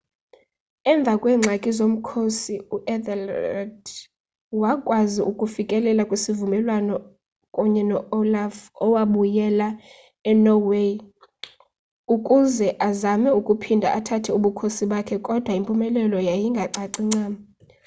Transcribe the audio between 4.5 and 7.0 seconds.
wakwazi ukufikelela kwisivumelwano